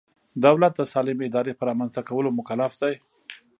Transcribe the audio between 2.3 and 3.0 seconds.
مکلف دی.